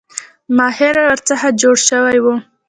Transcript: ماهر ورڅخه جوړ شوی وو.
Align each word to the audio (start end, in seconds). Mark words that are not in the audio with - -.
ماهر 0.57 0.95
ورڅخه 1.07 1.49
جوړ 1.61 1.75
شوی 1.89 2.17
وو. 2.23 2.33